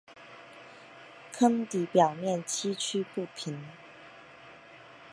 [1.31, 3.63] 坑底表面崎岖不平。